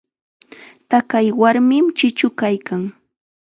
Taqay 0.89 1.27
warmim 1.39 1.85
chichu 1.97 2.27
kaykan. 2.39 2.83